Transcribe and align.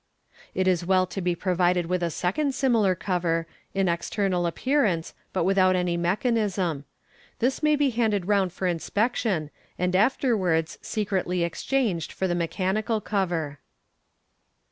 It 0.55 0.67
is 0.67 0.83
well 0.83 1.05
to 1.05 1.21
be 1.21 1.35
provided 1.35 1.85
with 1.85 2.01
a 2.01 2.09
second 2.09 2.47
cover 2.53 2.53
similar 2.53 2.93
in 3.75 3.85
externa! 3.85 4.31
Fig. 4.31 4.33
i 4.33 4.47
88. 4.47 4.47
appearance, 4.47 5.13
but 5.31 5.43
without 5.43 5.75
any 5.75 5.95
mechanism. 5.95 6.85
This 7.37 7.61
may 7.61 7.75
be 7.75 7.91
handed 7.91 8.25
round 8.27 8.51
for 8.51 8.65
inspection, 8.65 9.51
and 9.77 9.95
afterwards 9.95 10.79
secretly 10.81 11.43
exchanged 11.43 12.11
for 12.13 12.27
the 12.27 12.33
mechanicj? 12.33 13.03
cover. 13.03 13.59